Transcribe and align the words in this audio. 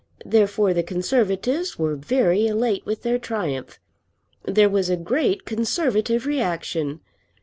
Therefore 0.25 0.73
the 0.73 0.81
Conservatives 0.81 1.77
were 1.77 1.95
very 1.95 2.47
elate 2.47 2.83
with 2.87 3.03
their 3.03 3.19
triumph. 3.19 3.77
There 4.43 4.67
was 4.67 4.89
a 4.89 4.97
great 4.97 5.45
Conservative 5.45 6.25
reaction. 6.25 7.01